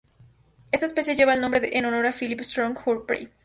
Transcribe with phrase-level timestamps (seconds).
[0.71, 3.29] Esta especie lleva el nombre en honor a Philip Strong Humphrey.